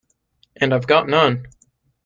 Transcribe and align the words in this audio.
And 0.55 0.73
I’ve 0.73 0.87
got 0.87 1.07
none. 1.07 1.45